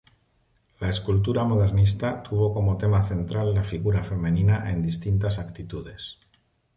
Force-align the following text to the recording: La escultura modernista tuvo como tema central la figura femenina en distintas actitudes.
La 0.79 0.89
escultura 0.89 1.43
modernista 1.43 2.23
tuvo 2.23 2.55
como 2.55 2.75
tema 2.75 3.03
central 3.03 3.53
la 3.53 3.61
figura 3.61 4.03
femenina 4.03 4.71
en 4.71 4.81
distintas 4.81 5.37
actitudes. 5.37 6.17